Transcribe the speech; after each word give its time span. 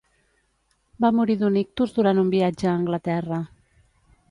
Va 1.05 1.11
morir 1.17 1.35
d’un 1.41 1.59
ictus 1.61 1.95
durant 1.99 2.23
un 2.23 2.33
viatge 2.39 2.69
a 2.71 2.75
Anglaterra. 2.81 3.41